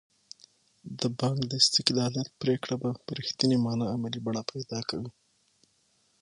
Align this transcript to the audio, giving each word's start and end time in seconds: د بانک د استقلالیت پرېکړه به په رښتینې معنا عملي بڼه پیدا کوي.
د 0.99 1.01
بانک 1.19 1.37
د 1.47 1.53
استقلالیت 1.63 2.29
پرېکړه 2.41 2.75
به 2.81 2.89
په 3.05 3.09
رښتینې 3.19 3.57
معنا 3.65 3.85
عملي 3.95 4.19
بڼه 4.25 4.41
پیدا 4.51 4.79
کوي. 4.89 5.11